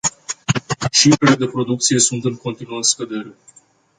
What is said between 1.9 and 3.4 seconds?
sunt în continuă scădere.